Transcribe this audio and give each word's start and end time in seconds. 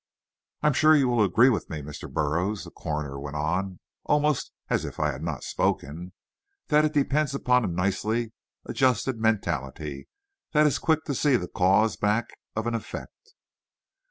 "I'm 0.63 0.73
sure 0.73 0.95
you 0.95 1.07
will 1.07 1.23
agree 1.23 1.49
with 1.49 1.69
me, 1.69 1.83
Mr. 1.83 2.11
Burroughs," 2.11 2.63
the 2.63 2.71
coroner 2.71 3.19
went 3.19 3.35
on, 3.35 3.79
almost 4.05 4.51
as 4.67 4.83
if 4.83 4.99
I 4.99 5.11
had 5.11 5.21
not 5.21 5.43
spoken, 5.43 6.13
"that 6.69 6.83
it 6.83 6.93
depends 6.93 7.35
upon 7.35 7.63
a 7.63 7.67
nicely 7.67 8.33
adjusted 8.65 9.19
mentality 9.19 10.07
that 10.53 10.65
is 10.65 10.79
quick 10.79 11.03
to 11.03 11.13
see 11.13 11.35
the 11.35 11.47
cause 11.49 11.97
back 11.97 12.29
of 12.55 12.65
an 12.65 12.73
effect." 12.73 13.35